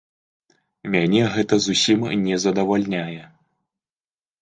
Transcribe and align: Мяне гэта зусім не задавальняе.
Мяне 0.95 1.21
гэта 1.35 1.61
зусім 1.67 2.09
не 2.25 2.35
задавальняе. 2.47 3.23